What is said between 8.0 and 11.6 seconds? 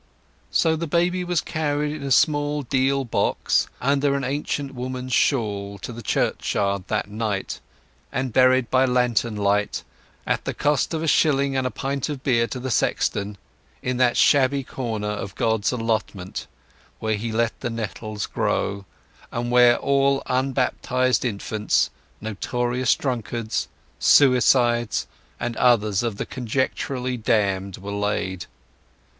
and buried by lantern light, at the cost of a shilling